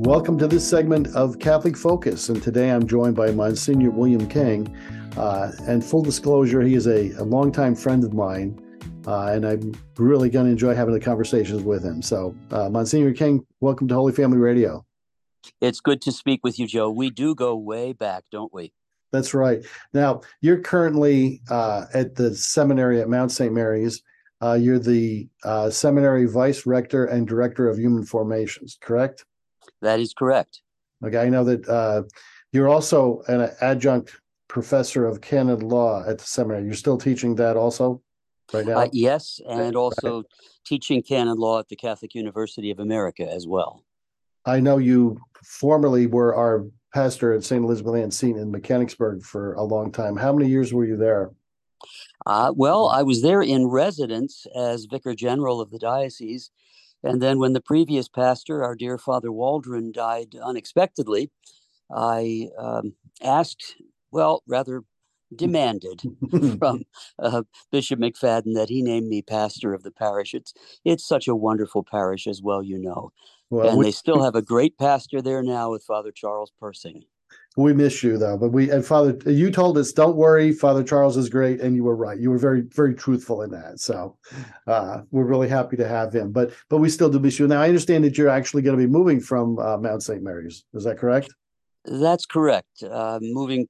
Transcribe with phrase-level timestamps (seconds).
[0.00, 2.30] Welcome to this segment of Catholic Focus.
[2.30, 4.74] And today I'm joined by Monsignor William King.
[5.14, 8.58] Uh, and full disclosure, he is a, a longtime friend of mine.
[9.06, 12.00] Uh, and I'm really going to enjoy having the conversations with him.
[12.00, 14.86] So, uh, Monsignor King, welcome to Holy Family Radio.
[15.60, 16.90] It's good to speak with you, Joe.
[16.90, 18.72] We do go way back, don't we?
[19.12, 19.62] That's right.
[19.92, 23.52] Now, you're currently uh, at the seminary at Mount St.
[23.52, 24.02] Mary's.
[24.40, 29.26] Uh, you're the uh, seminary vice rector and director of human formations, correct?
[29.82, 30.62] That is correct.
[31.04, 32.02] Okay, I know that uh,
[32.52, 34.16] you're also an adjunct
[34.48, 36.64] professor of canon law at the seminary.
[36.64, 38.02] You're still teaching that also
[38.52, 38.78] right now?
[38.78, 40.26] Uh, yes, and also right.
[40.64, 43.84] teaching canon law at the Catholic University of America as well.
[44.44, 47.62] I know you formerly were our pastor at St.
[47.62, 50.16] Elizabeth Ann Seton in Mechanicsburg for a long time.
[50.16, 51.30] How many years were you there?
[52.26, 56.50] Uh, well, I was there in residence as vicar general of the diocese
[57.02, 61.30] and then when the previous pastor, our dear Father Waldron, died unexpectedly,
[61.94, 63.76] I um, asked,
[64.10, 64.82] well, rather
[65.34, 66.02] demanded
[66.58, 66.82] from
[67.18, 70.34] uh, Bishop McFadden that he name me pastor of the parish.
[70.34, 70.52] It's
[70.84, 73.12] it's such a wonderful parish as well, you know.
[73.48, 77.04] Well, and we, they still have a great pastor there now with Father Charles Persing.
[77.56, 81.16] We miss you though, but we and Father, you told us, don't worry, Father Charles
[81.16, 82.18] is great, and you were right.
[82.18, 83.80] You were very, very truthful in that.
[83.80, 84.16] So
[84.68, 86.30] uh, we're really happy to have him.
[86.30, 87.48] But but we still do miss you.
[87.48, 90.22] Now I understand that you're actually going to be moving from uh, Mount St.
[90.22, 90.64] Mary's.
[90.74, 91.34] Is that correct?
[91.84, 92.84] That's correct.
[92.84, 93.66] Uh, moving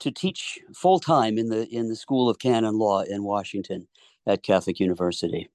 [0.00, 3.88] to teach full time in the in the School of Canon Law in Washington
[4.26, 5.48] at Catholic University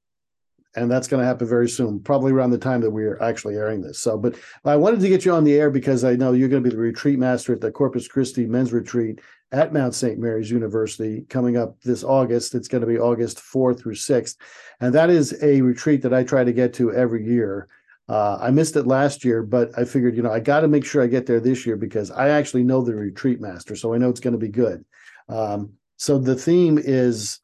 [0.77, 3.81] and that's going to happen very soon, probably around the time that we're actually airing
[3.81, 3.99] this.
[3.99, 6.63] So, but I wanted to get you on the air because I know you're going
[6.63, 9.19] to be the retreat master at the Corpus Christi Men's Retreat
[9.51, 10.19] at Mount St.
[10.19, 12.53] Mary's University coming up this August.
[12.53, 14.35] It's going to be August 4th through 6th.
[14.79, 17.67] And that is a retreat that I try to get to every year.
[18.07, 20.85] Uh, I missed it last year, but I figured, you know, I got to make
[20.85, 23.75] sure I get there this year because I actually know the retreat master.
[23.75, 24.85] So I know it's going to be good.
[25.27, 27.39] Um, so the theme is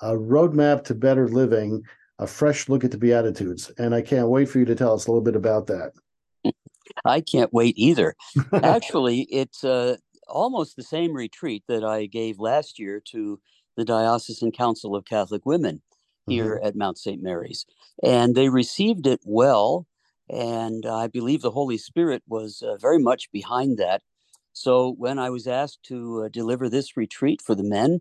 [0.00, 1.84] a roadmap to better living
[2.18, 3.70] a fresh look at the Beatitudes.
[3.78, 5.92] And I can't wait for you to tell us a little bit about that.
[7.04, 8.14] I can't wait either.
[8.52, 9.96] Actually, it's uh,
[10.28, 13.40] almost the same retreat that I gave last year to
[13.76, 15.82] the Diocesan Council of Catholic Women
[16.26, 16.66] here mm-hmm.
[16.66, 17.22] at Mount St.
[17.22, 17.66] Mary's.
[18.02, 19.86] And they received it well.
[20.28, 24.02] And I believe the Holy Spirit was uh, very much behind that.
[24.52, 28.00] So when I was asked to uh, deliver this retreat for the men,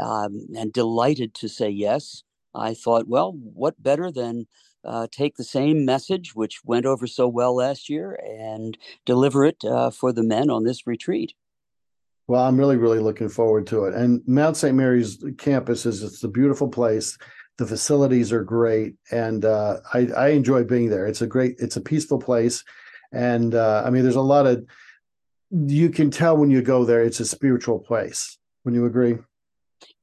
[0.00, 2.22] um, and delighted to say yes,
[2.54, 4.46] I thought, well, what better than
[4.84, 9.64] uh, take the same message, which went over so well last year, and deliver it
[9.64, 11.34] uh, for the men on this retreat.
[12.26, 13.94] Well, I'm really, really looking forward to it.
[13.94, 14.76] And Mount St.
[14.76, 17.16] Mary's campus is it's a beautiful place.
[17.56, 21.06] The facilities are great, and uh, I, I enjoy being there.
[21.06, 22.62] It's a great, it's a peaceful place,
[23.12, 24.64] and uh, I mean, there's a lot of
[25.50, 27.02] you can tell when you go there.
[27.02, 28.38] It's a spiritual place.
[28.62, 29.18] When you agree?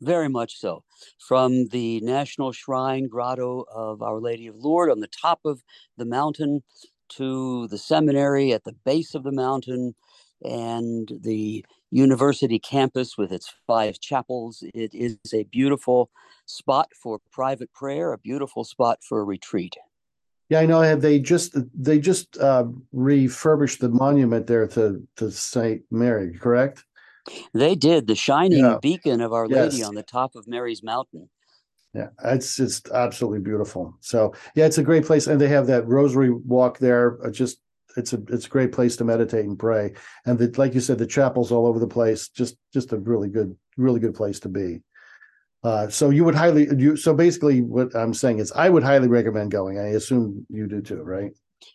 [0.02, 0.84] Very much so.
[1.20, 5.64] From the National Shrine Grotto of Our Lady of Lourdes on the top of
[5.98, 6.64] the mountain
[7.10, 9.96] to the seminary at the base of the mountain
[10.44, 14.64] and the university campus with its five chapels.
[14.74, 16.10] It is a beautiful
[16.46, 19.76] spot for private prayer, a beautiful spot for a retreat.
[20.50, 20.96] Yeah, I know.
[20.96, 26.84] They just they just uh, refurbished the monument there to to Saint Mary, correct?
[27.54, 28.78] They did the shining yeah.
[28.82, 29.88] beacon of Our Lady yes.
[29.88, 31.30] on the top of Mary's Mountain.
[31.94, 33.96] Yeah, it's just absolutely beautiful.
[34.02, 37.18] So yeah, it's a great place, and they have that Rosary walk there.
[37.26, 37.60] Uh, just
[37.96, 39.94] it's a it's a great place to meditate and pray.
[40.26, 42.28] And the, like you said, the chapels all over the place.
[42.28, 44.82] Just just a really good really good place to be.
[45.64, 49.08] Uh, so you would highly you so basically what I'm saying is I would highly
[49.08, 49.80] recommend going.
[49.80, 51.32] I assume you do too, right?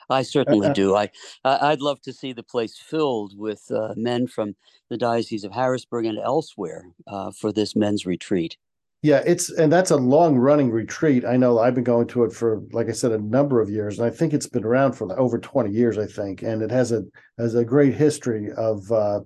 [0.08, 0.96] I certainly uh, uh do.
[0.96, 1.10] I
[1.44, 4.54] I'd love to see the place filled with uh, men from
[4.88, 8.56] the diocese of Harrisburg and elsewhere uh, for this men's retreat.
[9.02, 11.24] Yeah, it's and that's a long running retreat.
[11.24, 13.98] I know I've been going to it for, like I said, a number of years,
[13.98, 15.96] and I think it's been around for over twenty years.
[15.96, 17.04] I think, and it has a
[17.38, 19.20] has a great history of uh,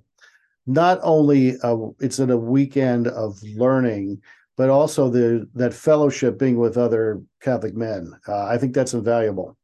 [0.66, 4.22] not only a, it's in a weekend of learning,
[4.56, 8.12] but also the that fellowship being with other Catholic men.
[8.28, 9.56] Uh, I think that's invaluable.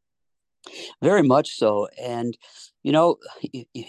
[1.03, 1.89] Very much so.
[2.01, 2.37] And,
[2.83, 3.17] you know,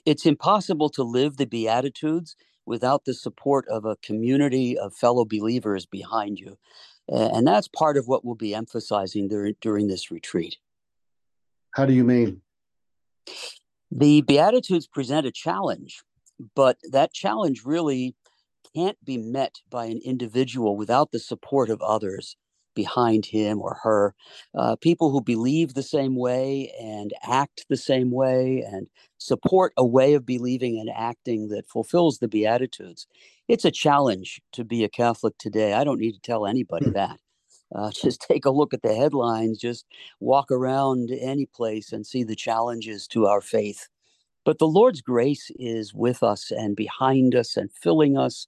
[0.06, 2.36] it's impossible to live the Beatitudes
[2.66, 6.58] without the support of a community of fellow believers behind you.
[7.08, 10.58] And that's part of what we'll be emphasizing during, during this retreat.
[11.72, 12.42] How do you mean?
[13.92, 16.02] The Beatitudes present a challenge,
[16.56, 18.16] but that challenge really
[18.74, 22.38] can't be met by an individual without the support of others.
[22.74, 24.14] Behind him or her.
[24.56, 28.88] Uh, people who believe the same way and act the same way and
[29.18, 33.08] support a way of believing and acting that fulfills the Beatitudes.
[33.48, 35.74] It's a challenge to be a Catholic today.
[35.74, 36.94] I don't need to tell anybody hmm.
[36.94, 37.20] that.
[37.74, 39.86] Uh, just take a look at the headlines, just
[40.20, 43.88] walk around any place and see the challenges to our faith.
[44.44, 48.48] But the Lord's grace is with us and behind us and filling us.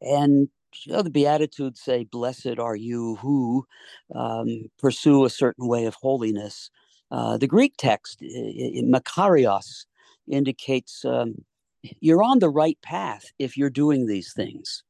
[0.00, 0.48] And
[0.82, 3.66] you know, the Beatitudes say, Blessed are you who
[4.14, 6.70] um, pursue a certain way of holiness.
[7.10, 9.86] Uh, the Greek text, Makarios,
[10.28, 11.34] indicates um,
[12.00, 14.82] you're on the right path if you're doing these things.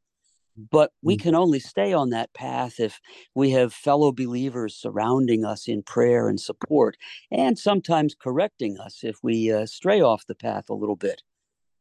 [0.56, 1.22] But we mm.
[1.22, 3.00] can only stay on that path if
[3.34, 6.96] we have fellow believers surrounding us in prayer and support,
[7.30, 11.22] and sometimes correcting us if we uh, stray off the path a little bit.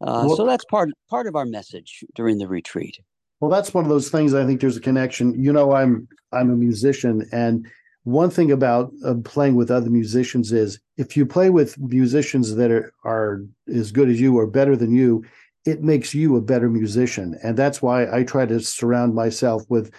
[0.02, 3.00] Uh, well, so that's part part of our message during the retreat.
[3.44, 4.34] Well, that's one of those things.
[4.34, 5.34] I think there's a connection.
[5.38, 7.70] You know, I'm I'm a musician, and
[8.06, 12.72] one thing about uh, playing with other musicians is if you play with musicians that
[12.72, 15.26] are, are as good as you or better than you,
[15.66, 17.38] it makes you a better musician.
[17.44, 19.92] And that's why I try to surround myself with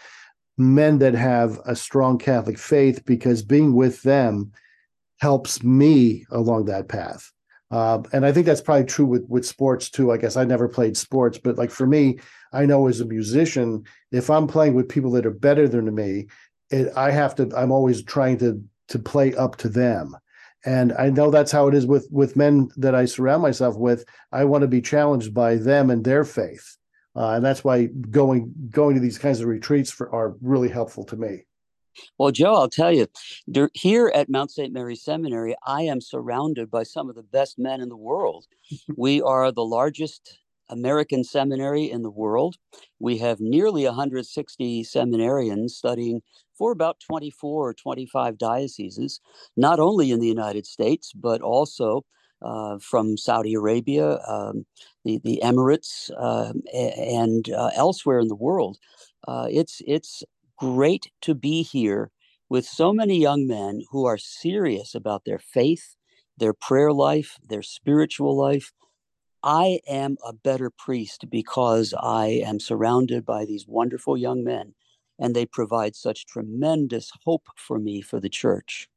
[0.56, 4.52] men that have a strong Catholic faith because being with them
[5.20, 7.30] helps me along that path.
[7.74, 10.12] Uh, and I think that's probably true with with sports too.
[10.12, 12.20] I guess I never played sports, but like for me,
[12.52, 13.82] I know as a musician,
[14.12, 16.28] if I'm playing with people that are better than me,
[16.70, 17.50] it, I have to.
[17.56, 20.16] I'm always trying to to play up to them,
[20.64, 24.04] and I know that's how it is with with men that I surround myself with.
[24.30, 26.76] I want to be challenged by them and their faith,
[27.16, 31.02] uh, and that's why going going to these kinds of retreats for, are really helpful
[31.06, 31.46] to me.
[32.18, 33.08] Well, Joe, I'll tell you,
[33.74, 34.72] here at Mount St.
[34.72, 38.46] Mary Seminary, I am surrounded by some of the best men in the world.
[38.96, 40.38] we are the largest
[40.68, 42.56] American seminary in the world.
[42.98, 46.22] We have nearly 160 seminarians studying
[46.56, 49.20] for about 24 or 25 dioceses,
[49.56, 52.04] not only in the United States, but also
[52.42, 54.66] uh, from Saudi Arabia, um,
[55.04, 58.78] the, the Emirates, uh, and uh, elsewhere in the world.
[59.26, 60.22] Uh, it's, it's
[60.72, 62.10] great to be here
[62.48, 65.94] with so many young men who are serious about their faith,
[66.38, 68.72] their prayer life, their spiritual life.
[69.42, 74.72] I am a better priest because I am surrounded by these wonderful young men
[75.18, 78.88] and they provide such tremendous hope for me for the church.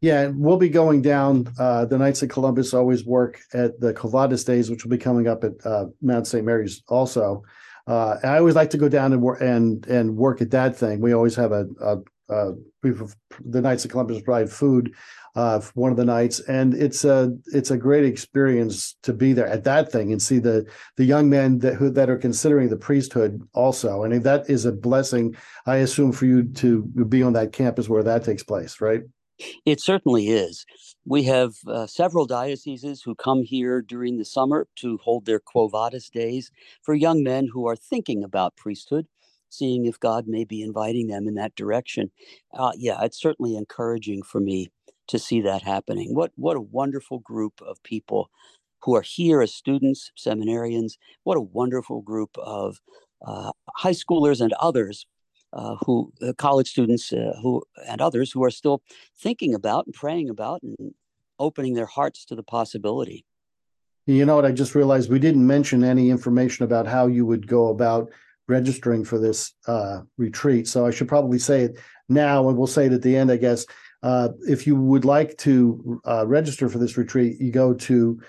[0.00, 1.46] Yeah, we'll be going down.
[1.60, 4.98] Uh, the Knights of Columbus always work at the Quo Vadis Days, which will be
[4.98, 6.44] coming up at uh, Mount St.
[6.44, 7.44] Mary's also.
[7.86, 11.00] Uh, I always like to go down and work and and work at that thing.
[11.00, 11.98] We always have a, a,
[12.28, 12.52] a
[12.82, 14.94] the Knights of Columbus provide food
[15.36, 19.46] uh, one of the nights, and it's a it's a great experience to be there
[19.46, 20.64] at that thing and see the
[20.96, 24.02] the young men that who that are considering the priesthood also.
[24.02, 25.36] and that is a blessing.
[25.66, 29.02] I assume for you to be on that campus where that takes place, right?
[29.66, 30.64] It certainly is.
[31.08, 35.68] We have uh, several dioceses who come here during the summer to hold their Quo
[35.68, 36.50] Vadis days
[36.82, 39.06] for young men who are thinking about priesthood,
[39.48, 42.10] seeing if God may be inviting them in that direction.
[42.52, 44.72] Uh, yeah, it's certainly encouraging for me
[45.06, 46.12] to see that happening.
[46.12, 48.28] What what a wonderful group of people
[48.82, 50.94] who are here as students, seminarians.
[51.22, 52.80] What a wonderful group of
[53.24, 55.06] uh, high schoolers and others
[55.56, 58.82] uh, who uh, college students uh, who and others who are still
[59.18, 60.94] thinking about and praying about and
[61.38, 63.24] opening their hearts to the possibility.
[64.06, 64.44] You know what?
[64.44, 68.10] I just realized we didn't mention any information about how you would go about
[68.48, 70.68] registering for this uh, retreat.
[70.68, 71.78] So I should probably say it
[72.08, 73.66] now, and we'll say it at the end, I guess.
[74.02, 78.20] Uh, if you would like to register for this retreat, you go to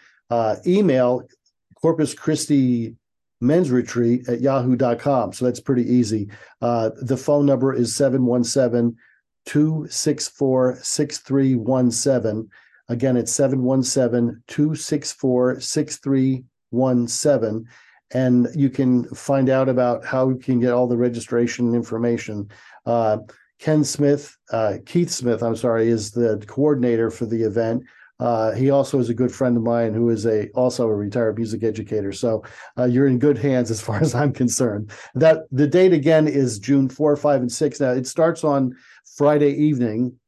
[0.65, 1.27] email
[1.75, 2.95] Corpus Christi
[3.39, 5.31] men's retreat at yahoo.com.
[5.33, 6.29] So that's pretty easy.
[6.61, 8.97] Uh, the phone number is 717
[9.45, 12.49] 264 6317.
[12.89, 17.65] Again, it's 717 264 6317.
[18.11, 22.49] And you can find out about how you can get all the registration information.
[22.85, 23.17] Uh,
[23.59, 27.83] Ken Smith, uh, Keith Smith, I'm sorry, is the coordinator for the event.
[28.19, 31.37] Uh, he also is a good friend of mine who is a also a retired
[31.37, 32.11] music educator.
[32.11, 32.43] So
[32.77, 34.91] uh, you're in good hands as far as I'm concerned.
[35.15, 37.79] That the date again is June four, five, and six.
[37.79, 38.75] Now it starts on
[39.17, 40.19] Friday evening,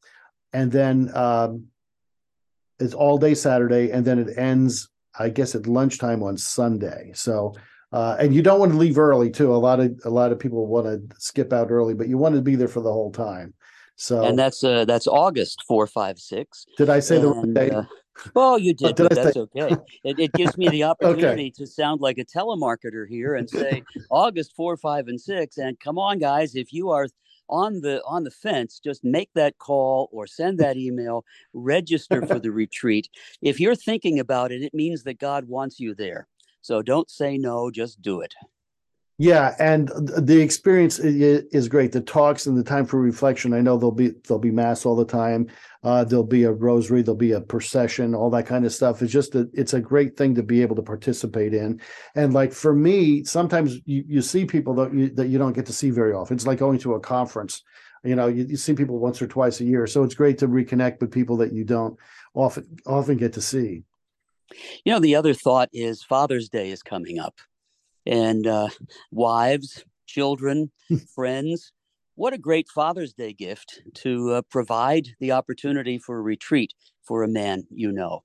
[0.53, 1.65] and then um,
[2.79, 7.11] it's all day Saturday, and then it ends, I guess, at lunchtime on Sunday.
[7.15, 7.55] So
[7.91, 9.53] uh, and you don't want to leave early too.
[9.53, 12.35] A lot of a lot of people want to skip out early, but you want
[12.35, 13.53] to be there for the whole time.
[13.99, 16.65] So and that's uh that's August four five six.
[16.77, 17.73] Did I say and, the right date?
[17.73, 17.83] Uh,
[18.33, 19.39] well, you did, did that's say...
[19.41, 19.75] okay.
[20.05, 21.53] It, it, gives me the opportunity okay.
[21.57, 25.57] to sound like a telemarketer here and say August four, five, and six.
[25.57, 27.07] And come on, guys, if you are
[27.49, 32.39] on the on the fence, just make that call or send that email, register for
[32.39, 33.09] the retreat.
[33.41, 36.29] If you're thinking about it, it means that God wants you there.
[36.61, 38.33] So don't say no, just do it.
[39.21, 41.91] Yeah, and the experience is great.
[41.91, 43.53] The talks and the time for reflection.
[43.53, 45.47] I know there'll be there'll be mass all the time.
[45.83, 47.01] Uh, there'll be a rosary.
[47.01, 48.15] There'll be a procession.
[48.15, 49.01] All that kind of stuff.
[49.01, 51.81] It's just a, it's a great thing to be able to participate in.
[52.15, 55.65] And like for me, sometimes you, you see people that you, that you don't get
[55.65, 56.35] to see very often.
[56.35, 57.61] It's like going to a conference.
[58.05, 59.85] You know, you, you see people once or twice a year.
[59.85, 61.99] So it's great to reconnect with people that you don't
[62.33, 63.83] often often get to see.
[64.85, 67.35] You know, the other thought is Father's Day is coming up
[68.09, 68.67] and uh,
[69.11, 70.71] wives, children,
[71.15, 71.71] friends.
[72.15, 76.73] What a great Father's Day gift to uh, provide the opportunity for a retreat
[77.03, 78.23] for a man you know.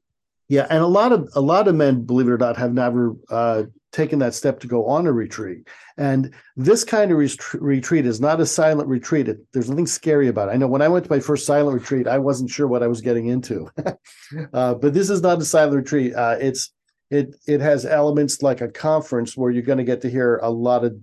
[0.48, 3.14] Yeah, and a lot of a lot of men, believe it or not, have never
[3.30, 5.68] uh, taken that step to go on a retreat.
[5.96, 7.18] And this kind of
[7.54, 9.28] retreat is not a silent retreat.
[9.28, 10.52] It, there's nothing scary about it.
[10.52, 12.88] I know when I went to my first silent retreat, I wasn't sure what I
[12.88, 13.70] was getting into.
[14.52, 16.14] uh, but this is not a silent retreat.
[16.14, 16.74] Uh, it's
[17.11, 20.50] it it has elements like a conference where you're going to get to hear a
[20.50, 20.96] lot of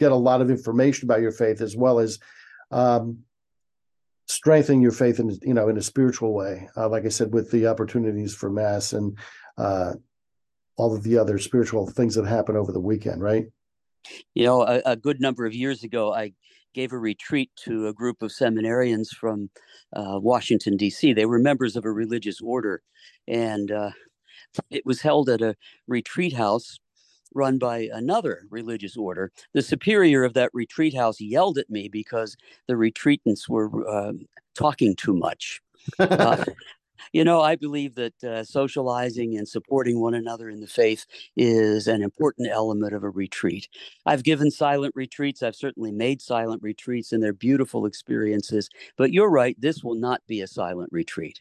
[0.00, 2.18] get a lot of information about your faith as well as
[2.70, 3.18] um,
[4.26, 6.68] strengthening your faith in you know in a spiritual way.
[6.76, 9.16] Uh, like i said with the opportunities for mass and
[9.58, 9.92] uh,
[10.76, 13.46] all of the other spiritual things that happen over the weekend right?
[14.34, 16.32] You know a, a good number of years ago i
[16.74, 19.48] gave a retreat to a group of seminarians from
[19.94, 22.82] uh, washington d.c they were members of a religious order.
[23.28, 23.90] And uh,
[24.70, 25.56] it was held at a
[25.86, 26.78] retreat house
[27.34, 29.32] run by another religious order.
[29.52, 32.36] The superior of that retreat house yelled at me because
[32.68, 34.12] the retreatants were uh,
[34.54, 35.60] talking too much.
[35.98, 36.44] Uh,
[37.12, 41.06] you know, I believe that uh, socializing and supporting one another in the faith
[41.36, 43.68] is an important element of a retreat.
[44.06, 45.42] I've given silent retreats.
[45.42, 48.68] I've certainly made silent retreats, and they're beautiful experiences.
[48.96, 51.40] But you're right, this will not be a silent retreat.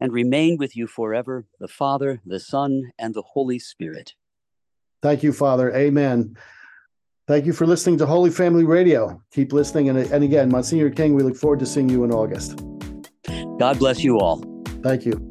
[0.00, 4.14] and remain with you forever, the Father, the Son, and the Holy Spirit.
[5.02, 5.74] Thank you, Father.
[5.74, 6.36] Amen.
[7.26, 9.22] Thank you for listening to Holy Family Radio.
[9.32, 9.88] Keep listening.
[9.88, 12.60] And, and again, Monsignor King, we look forward to seeing you in August.
[13.58, 14.42] God bless you all.
[14.82, 15.29] Thank you.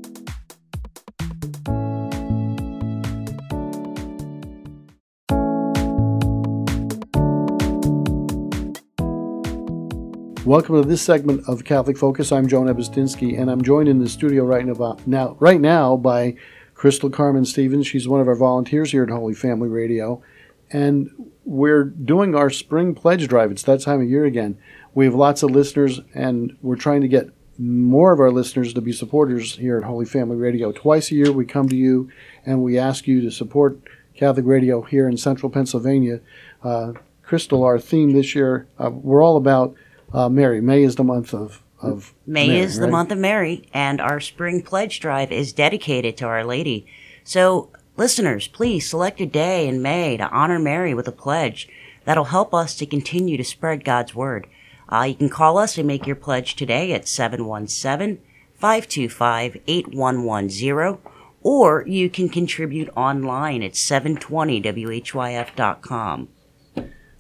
[10.50, 12.32] Welcome to this segment of Catholic Focus.
[12.32, 14.66] I'm Joe Nebistinsky, and I'm joined in the studio right
[15.06, 16.38] now, right now by
[16.74, 17.86] Crystal Carmen Stevens.
[17.86, 20.24] She's one of our volunteers here at Holy Family Radio,
[20.72, 21.12] and
[21.46, 23.52] we're doing our spring pledge drive.
[23.52, 24.58] It's that time of year again.
[24.96, 27.30] We have lots of listeners, and we're trying to get
[27.60, 30.72] more of our listeners to be supporters here at Holy Family Radio.
[30.72, 32.10] Twice a year, we come to you
[32.44, 33.80] and we ask you to support
[34.16, 36.22] Catholic Radio here in Central Pennsylvania.
[36.64, 39.76] Uh, Crystal, our theme this year, uh, we're all about
[40.14, 40.62] uh, Mary.
[40.62, 42.86] May is the month of of May Mary, is right?
[42.86, 46.86] the month of Mary, and our spring pledge drive is dedicated to Our Lady.
[47.24, 51.70] So, listeners, please select a day in May to honor Mary with a pledge.
[52.04, 54.48] That'll help us to continue to spread God's word.
[54.90, 58.20] Uh, you can call us and make your pledge today at 717
[58.56, 60.98] 525 8110,
[61.42, 66.28] or you can contribute online at 720whyf.com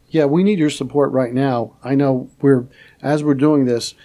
[0.10, 1.76] yeah, we need your support right now.
[1.84, 2.68] I know we're
[3.02, 3.96] as we're doing this,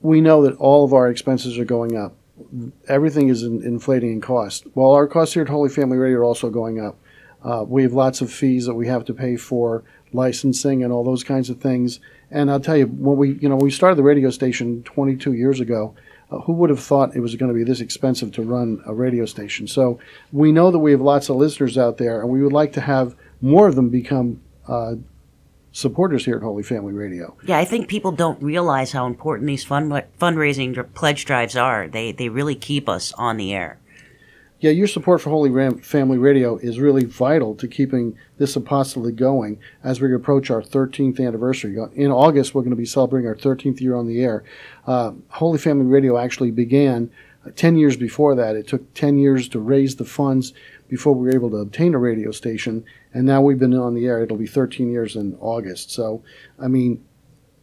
[0.00, 2.14] we know that all of our expenses are going up.
[2.88, 4.66] Everything is in, inflating in cost.
[4.74, 6.98] Well, our costs here at Holy Family Radio are also going up.
[7.42, 11.04] Uh, we have lots of fees that we have to pay for licensing and all
[11.04, 12.00] those kinds of things.
[12.30, 15.60] And I'll tell you, when we you know we started the radio station 22 years
[15.60, 15.94] ago,
[16.30, 18.94] uh, who would have thought it was going to be this expensive to run a
[18.94, 19.66] radio station?
[19.66, 19.98] So
[20.32, 22.80] we know that we have lots of listeners out there, and we would like to
[22.80, 24.94] have more of them become uh,
[25.72, 27.36] supporters here at Holy Family Radio.
[27.46, 31.88] Yeah, I think people don't realize how important these fund fundraising pledge drives are.
[31.88, 33.78] They they really keep us on the air.
[34.60, 39.16] Yeah, your support for Holy Ram- Family Radio is really vital to keeping this apostolate
[39.16, 41.76] going as we approach our 13th anniversary.
[41.96, 44.44] In August, we're going to be celebrating our 13th year on the air.
[44.86, 47.10] Uh, Holy Family Radio actually began
[47.56, 48.54] 10 years before that.
[48.54, 50.52] It took 10 years to raise the funds
[50.92, 52.84] before we were able to obtain a radio station.
[53.14, 54.22] And now we've been on the air.
[54.22, 55.90] It'll be 13 years in August.
[55.90, 56.22] So,
[56.60, 57.02] I mean,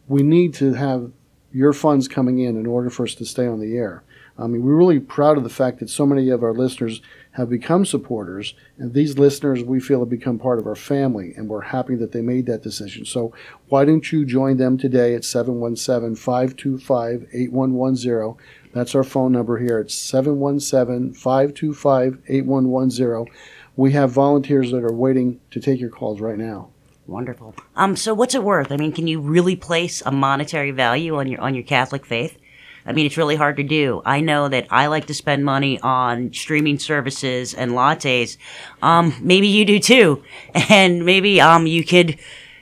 [0.08, 1.12] we need to have
[1.52, 4.02] your funds coming in in order for us to stay on the air.
[4.36, 7.48] I mean, we're really proud of the fact that so many of our listeners have
[7.48, 11.60] become supporters, and these listeners we feel have become part of our family, and we're
[11.60, 13.04] happy that they made that decision.
[13.04, 13.32] So,
[13.68, 18.44] why don't you join them today at 717 525 8110?
[18.72, 19.78] That's our phone number here.
[19.78, 23.34] It's 717 525 8110.
[23.76, 26.70] We have volunteers that are waiting to take your calls right now.
[27.06, 27.54] Wonderful.
[27.74, 28.70] Um, so what's it worth?
[28.70, 32.38] I mean, can you really place a monetary value on your on your Catholic faith?
[32.86, 34.00] I mean, it's really hard to do.
[34.04, 38.36] I know that I like to spend money on streaming services and lattes.
[38.80, 40.22] Um, maybe you do too.
[40.70, 42.18] And maybe, um, you could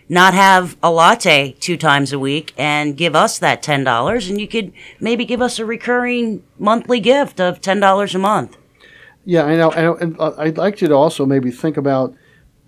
[0.09, 4.49] not have a latte two times a week and give us that $10 and you
[4.49, 8.57] could maybe give us a recurring monthly gift of $10 a month.
[9.25, 9.71] Yeah, I know.
[9.73, 12.15] I know and uh, I'd like you to also maybe think about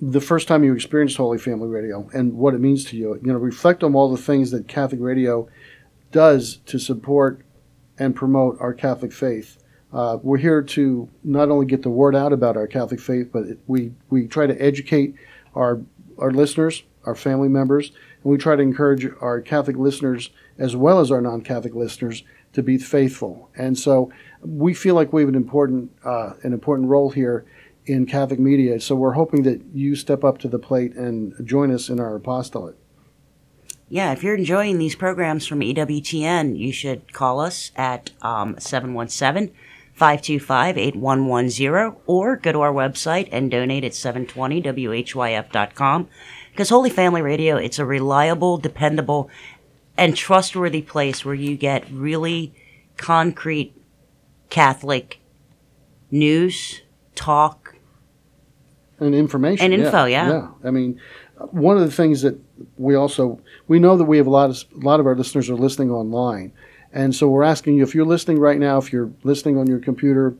[0.00, 3.18] the first time you experienced Holy Family Radio and what it means to you.
[3.22, 5.48] You know, reflect on all the things that Catholic Radio
[6.12, 7.42] does to support
[7.98, 9.62] and promote our Catholic faith.
[9.92, 13.44] Uh, we're here to not only get the word out about our Catholic faith, but
[13.66, 15.14] we, we try to educate
[15.54, 15.80] our,
[16.18, 17.92] our listeners, our family members,
[18.22, 22.22] and we try to encourage our Catholic listeners as well as our non Catholic listeners
[22.52, 23.50] to be faithful.
[23.56, 24.10] And so
[24.42, 27.44] we feel like we have an important, uh, an important role here
[27.86, 28.80] in Catholic media.
[28.80, 32.16] So we're hoping that you step up to the plate and join us in our
[32.16, 32.76] apostolate
[33.90, 39.52] yeah, if you're enjoying these programs from EWTN, you should call us at um, 717
[39.94, 46.08] 525 8110 or go to our website and donate at 720WHYF.com.
[46.60, 49.30] Because Holy Family Radio, it's a reliable, dependable,
[49.96, 52.52] and trustworthy place where you get really
[52.98, 53.72] concrete
[54.50, 55.20] Catholic
[56.10, 56.82] news,
[57.14, 57.76] talk,
[58.98, 60.04] and information and info.
[60.04, 60.32] Yeah, yeah.
[60.32, 60.68] yeah.
[60.68, 61.00] I mean,
[61.50, 62.38] one of the things that
[62.76, 65.48] we also we know that we have a lot of a lot of our listeners
[65.48, 66.52] are listening online,
[66.92, 69.78] and so we're asking you if you're listening right now, if you're listening on your
[69.78, 70.34] computer,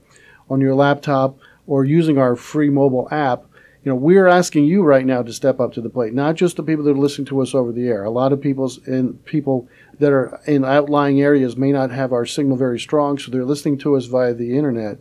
[0.50, 3.46] on your laptop, or using our free mobile app,
[3.85, 6.12] you know we're asking you right now to step up to the plate.
[6.12, 8.05] Not just the people that are listening to us over the air.
[8.05, 12.27] A lot of people's and people that are in outlying areas may not have our
[12.27, 14.99] signal very strong, so they're listening to us via the internet.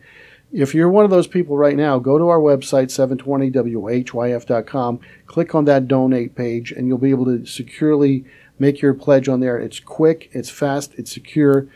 [0.51, 5.65] If you're one of those people right now, go to our website, 720whyf.com, click on
[5.65, 8.25] that donate page, and you'll be able to securely
[8.57, 9.59] make your pledge on there.
[9.59, 11.67] It's quick, it's fast, it's secure.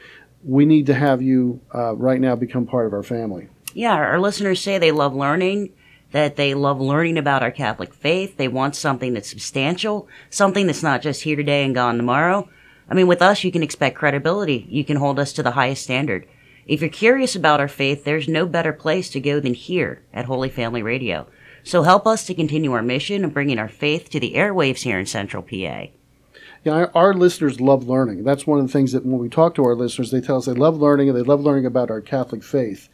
[0.44, 3.48] We need to have you uh, right now become part of our family.
[3.76, 5.72] Yeah, our listeners say they love learning,
[6.13, 8.38] that they love learning about our Catholic faith.
[8.38, 12.47] They want something that's substantial, something that's not just here today and gone tomorrow.
[12.88, 14.67] I mean, with us, you can expect credibility.
[14.69, 16.28] You can hold us to the highest standard.
[16.67, 20.26] If you're curious about our faith, there's no better place to go than here at
[20.26, 21.28] Holy Family Radio.
[21.63, 24.99] So help us to continue our mission of bringing our faith to the airwaves here
[24.99, 25.88] in Central PA.
[26.63, 28.23] Yeah, our, our, listeners love learning.
[28.23, 30.45] That's one of the things that when we talk to our listeners, they tell us
[30.45, 32.88] they love learning and they love learning about our Catholic faith.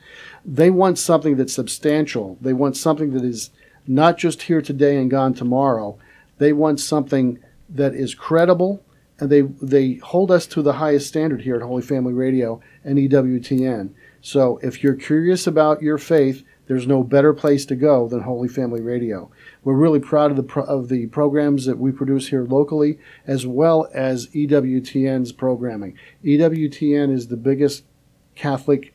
[0.43, 2.37] They want something that's substantial.
[2.41, 3.51] They want something that is
[3.85, 5.99] not just here today and gone tomorrow.
[6.39, 7.37] They want something
[7.69, 8.83] that is credible,
[9.19, 12.97] and they they hold us to the highest standard here at Holy Family Radio and
[12.97, 13.91] EWTN.
[14.21, 18.47] So if you're curious about your faith, there's no better place to go than Holy
[18.47, 19.31] Family Radio.
[19.63, 23.47] We're really proud of the pro- of the programs that we produce here locally, as
[23.47, 25.97] well as EWTN's programming.
[26.23, 27.85] EWTN is the biggest
[28.35, 28.93] Catholic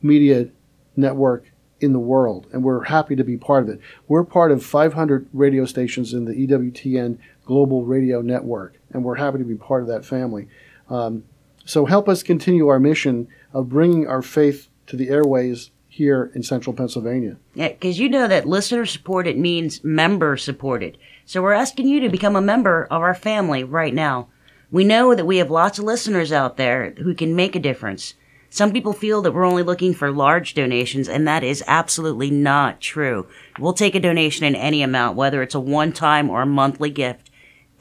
[0.00, 0.48] media
[0.96, 3.80] network in the world, and we're happy to be part of it.
[4.08, 9.36] We're part of 500 radio stations in the EWTN Global Radio Network, and we're happy
[9.36, 10.48] to be part of that family.
[10.88, 11.24] Um,
[11.66, 16.42] so help us continue our mission of bringing our faith to the airways here in
[16.42, 17.36] central Pennsylvania.
[17.54, 20.96] Yeah, because you know that listener supported means member supported.
[21.26, 24.28] So we're asking you to become a member of our family right now.
[24.70, 28.14] We know that we have lots of listeners out there who can make a difference.
[28.48, 32.80] Some people feel that we're only looking for large donations, and that is absolutely not
[32.80, 33.26] true.
[33.58, 36.90] We'll take a donation in any amount, whether it's a one time or a monthly
[36.90, 37.30] gift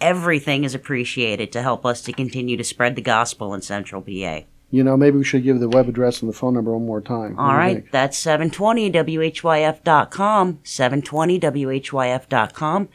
[0.02, 4.42] everything is appreciated to help us to continue to spread the gospel in Central PA.
[4.72, 7.02] You know, maybe we should give the web address and the phone number one more
[7.02, 7.40] time.
[7.40, 12.90] All right, that's 720WHYF.com, 720WHYF.com.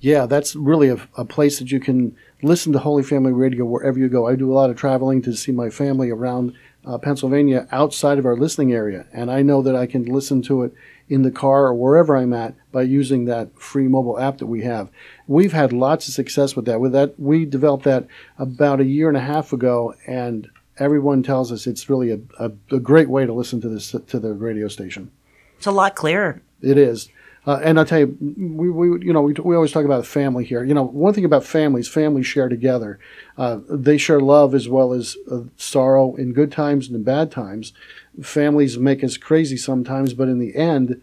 [0.00, 3.98] Yeah, that's really a, a place that you can listen to Holy Family Radio wherever
[3.98, 4.28] you go.
[4.28, 6.52] I do a lot of traveling to see my family around
[6.84, 10.64] uh, Pennsylvania outside of our listening area, and I know that I can listen to
[10.64, 10.74] it
[11.14, 14.62] in the car or wherever I'm at by using that free mobile app that we
[14.62, 14.90] have.
[15.28, 16.80] We've had lots of success with that.
[16.80, 20.48] With that, we developed that about a year and a half ago, and
[20.78, 24.18] everyone tells us it's really a, a, a great way to listen to this to
[24.18, 25.12] the radio station.
[25.56, 26.42] It's a lot clearer.
[26.60, 27.08] It is.
[27.46, 30.44] Uh, and I'll tell you, we, we you know we, we always talk about family
[30.44, 30.64] here.
[30.64, 32.98] You know, one thing about families, families share together.
[33.36, 37.30] Uh, they share love as well as uh, sorrow in good times and in bad
[37.30, 37.74] times.
[38.22, 41.02] Families make us crazy sometimes, but in the end,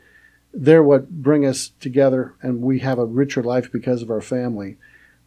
[0.54, 4.78] they're what bring us together, and we have a richer life because of our family.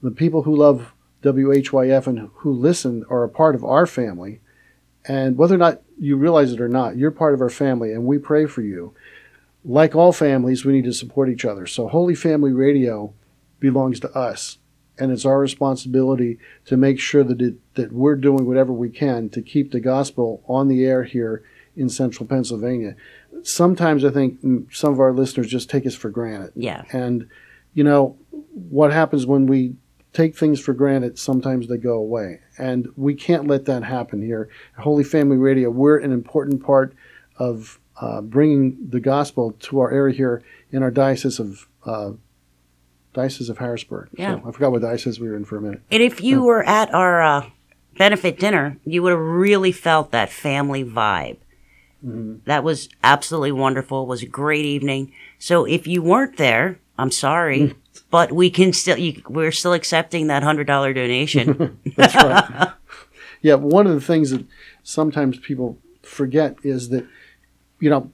[0.02, 4.40] The people who love WHYF and who listen are a part of our family,
[5.06, 8.04] and whether or not you realize it or not, you're part of our family, and
[8.04, 8.94] we pray for you
[9.64, 11.66] like all families, we need to support each other.
[11.66, 13.14] So, Holy Family Radio
[13.60, 14.58] belongs to us,
[14.98, 19.30] and it's our responsibility to make sure that it, that we're doing whatever we can
[19.30, 21.42] to keep the gospel on the air here
[21.76, 22.94] in Central Pennsylvania.
[23.42, 24.38] Sometimes I think
[24.70, 26.52] some of our listeners just take us for granted.
[26.54, 26.84] Yeah.
[26.92, 27.28] And
[27.72, 28.16] you know
[28.52, 29.74] what happens when we
[30.12, 31.18] take things for granted?
[31.18, 34.48] Sometimes they go away, and we can't let that happen here.
[34.78, 36.94] Holy Family Radio, we're an important part
[37.36, 42.12] of uh, bringing the gospel to our area here in our diocese of uh,
[43.12, 44.08] diocese of Harrisburg.
[44.16, 44.40] Yeah.
[44.40, 45.82] So I forgot what diocese we were in for a minute.
[45.90, 47.50] And if you were at our uh,
[47.96, 51.38] benefit dinner, you would have really felt that family vibe.
[52.04, 52.36] Mm-hmm.
[52.44, 54.02] That was absolutely wonderful.
[54.02, 55.12] It was a great evening.
[55.38, 57.76] So if you weren't there, I'm sorry, mm.
[58.10, 61.78] but we can still you, we're still accepting that hundred dollar donation.
[61.96, 62.72] That's right.
[63.42, 64.44] yeah, one of the things that
[64.82, 67.06] sometimes people forget is that
[67.84, 68.10] you know,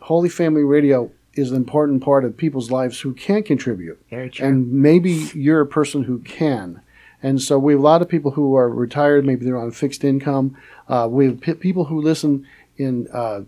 [0.00, 4.02] Holy Family Radio is an important part of people's lives who can't contribute.
[4.08, 4.46] Very true.
[4.46, 6.80] And maybe you're a person who can.
[7.22, 10.04] And so we have a lot of people who are retired, maybe they're on fixed
[10.04, 10.56] income.
[10.88, 12.46] Uh, we have p- people who listen
[12.78, 13.42] in uh,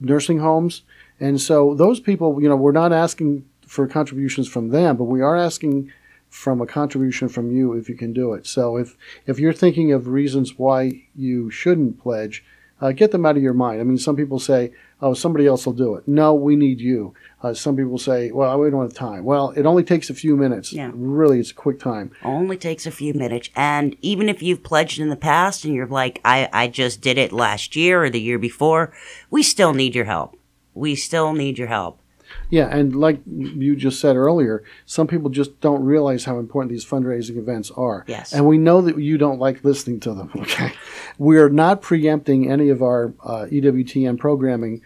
[0.00, 0.82] nursing homes.
[1.20, 5.20] And so those people, you know, we're not asking for contributions from them, but we
[5.22, 5.92] are asking
[6.30, 8.44] from a contribution from you if you can do it.
[8.44, 8.96] So if,
[9.28, 12.44] if you're thinking of reasons why you shouldn't pledge,
[12.82, 13.80] uh, get them out of your mind.
[13.80, 16.08] I mean, some people say, oh, somebody else will do it.
[16.08, 17.14] No, we need you.
[17.40, 19.24] Uh, some people say, well, we don't have time.
[19.24, 20.72] Well, it only takes a few minutes.
[20.72, 20.90] Yeah.
[20.92, 22.10] Really, it's a quick time.
[22.24, 23.50] Only takes a few minutes.
[23.54, 27.18] And even if you've pledged in the past and you're like, I, I just did
[27.18, 28.92] it last year or the year before,
[29.30, 30.36] we still need your help.
[30.74, 32.01] We still need your help.
[32.50, 36.84] Yeah, and like you just said earlier, some people just don't realize how important these
[36.84, 38.04] fundraising events are.
[38.06, 38.32] Yes.
[38.32, 40.72] And we know that you don't like listening to them, okay?
[41.18, 44.82] We are not preempting any of our uh, EWTN programming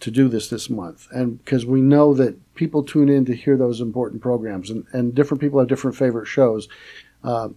[0.00, 3.56] to do this this month, and because we know that people tune in to hear
[3.56, 6.68] those important programs, and, and different people have different favorite shows.
[7.24, 7.48] Uh,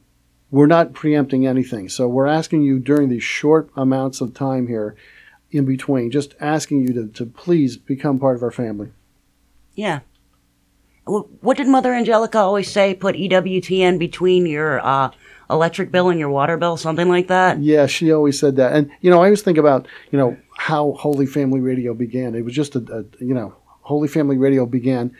[0.49, 4.95] we're not preempting anything, so we're asking you during these short amounts of time here,
[5.51, 8.91] in between, just asking you to, to please become part of our family.
[9.75, 9.99] Yeah.
[11.05, 12.93] What did Mother Angelica always say?
[12.93, 15.11] Put EWTN between your uh,
[15.49, 17.59] electric bill and your water bill, something like that.
[17.59, 18.73] Yeah, she always said that.
[18.73, 22.35] And you know, I always think about you know how Holy Family Radio began.
[22.35, 25.15] It was just a, a you know Holy Family Radio began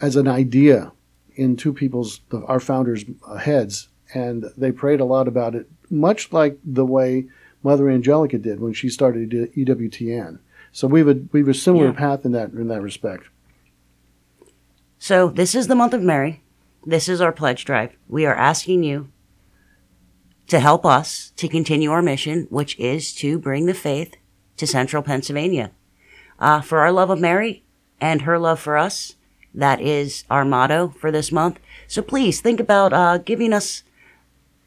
[0.00, 0.90] as an idea
[1.34, 3.04] in two people's our founders'
[3.40, 7.26] heads, and they prayed a lot about it, much like the way
[7.62, 10.38] Mother Angelica did when she started EWTN.
[10.72, 11.92] So we have a we a similar yeah.
[11.92, 13.28] path in that in that respect.
[14.98, 16.42] So this is the month of Mary.
[16.84, 17.92] This is our pledge drive.
[18.08, 19.08] We are asking you
[20.48, 24.16] to help us to continue our mission, which is to bring the faith
[24.56, 25.72] to central Pennsylvania.
[26.38, 27.64] Uh, for our love of Mary
[28.00, 29.16] and her love for us,
[29.54, 31.58] that is our motto for this month.
[31.86, 33.82] So please think about uh, giving us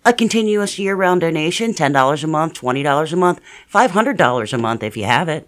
[0.06, 3.40] a continuous year round donation $10 a month, $20 a month,
[3.72, 5.48] $500 a month if you have it.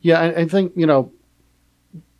[0.00, 1.12] Yeah, I, I think, you know,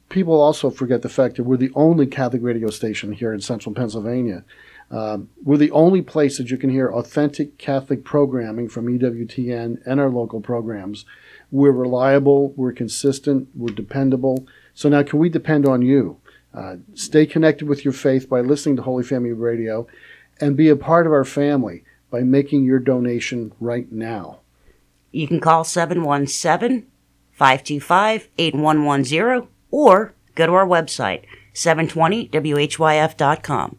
[0.09, 3.75] people also forget the fact that we're the only Catholic radio station here in central
[3.75, 4.45] Pennsylvania.
[4.91, 10.01] Um, we're the only place that you can hear authentic Catholic programming from EWTN and
[10.01, 11.07] our local programs.
[11.51, 14.47] We're reliable, we're consistent, we're dependable.
[14.75, 16.19] So now, can we depend on you?
[16.55, 19.87] Uh, stay connected with your faith by listening to Holy Family Radio
[20.43, 24.41] and be a part of our family by making your donation right now.
[25.13, 26.89] You can call 717
[27.31, 31.23] 525 8110 or go to our website,
[31.55, 33.77] 720whyf.com.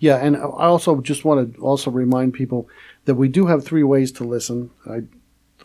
[0.00, 2.68] Yeah, and I also just want to also remind people
[3.04, 4.70] that we do have three ways to listen.
[4.90, 5.02] I,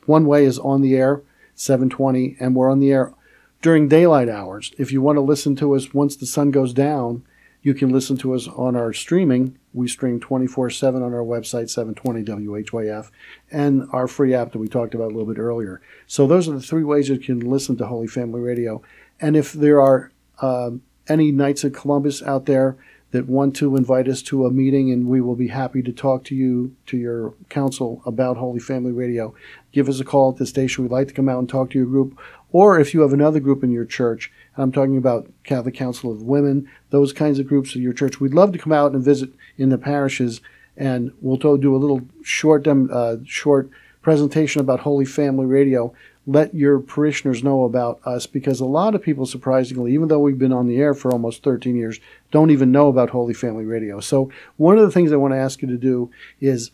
[0.05, 1.23] one way is on the air,
[1.55, 3.15] 720, and we're on the air
[3.63, 4.71] during daylight hours.
[4.77, 7.23] If you want to listen to us once the sun goes down,
[7.65, 9.58] You can listen to us on our streaming.
[9.73, 13.10] We stream 24 7 on our website, 720 WHYF,
[13.49, 15.82] and our free app that we talked about a little bit earlier.
[16.06, 18.84] So, those are the three ways you can listen to Holy Family Radio.
[19.19, 20.12] And if there are
[20.43, 22.78] um, any Knights of Columbus out there
[23.10, 26.23] that want to invite us to a meeting, and we will be happy to talk
[26.25, 29.34] to you, to your council about Holy Family Radio,
[29.71, 30.84] give us a call at the station.
[30.84, 32.19] We'd like to come out and talk to your group.
[32.56, 36.24] Or if you have another group in your church, I'm talking about Catholic Council of
[36.24, 39.32] Women, those kinds of groups in your church, we'd love to come out and visit
[39.58, 40.39] in the parishes,
[40.78, 43.70] and we'll do a little short, uh, short
[44.02, 45.94] presentation about Holy Family Radio
[46.26, 50.39] let your parishioners know about us because a lot of people, surprisingly, even though we've
[50.39, 52.00] been on the air for almost 13 years,
[52.32, 54.00] don't even know about Holy Family Radio.
[54.00, 56.72] So, one of the things I want to ask you to do is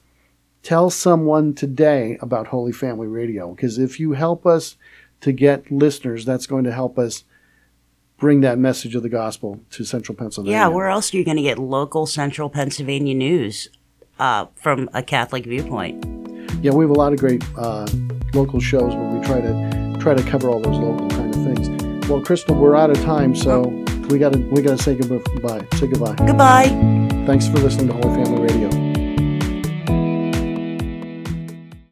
[0.62, 4.78] tell someone today about Holy Family Radio because if you help us
[5.21, 7.23] to get listeners, that's going to help us
[8.17, 10.57] bring that message of the gospel to central Pennsylvania.
[10.57, 13.69] Yeah, where else are you going to get local central Pennsylvania news
[14.19, 16.05] uh, from a Catholic viewpoint?
[16.62, 17.43] Yeah, we have a lot of great.
[17.57, 17.88] Uh,
[18.34, 22.07] local shows where we try to try to cover all those local kind of things.
[22.07, 23.63] Well, Crystal, we're out of time, so
[24.10, 25.65] we gotta we gotta say goodbye.
[25.75, 26.15] Say goodbye.
[26.15, 26.67] Goodbye.
[27.25, 28.81] Thanks for listening to Holy Family Radio.